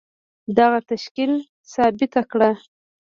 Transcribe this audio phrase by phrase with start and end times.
[0.57, 1.33] دغه تشکيل
[1.73, 2.51] ثابته کړه.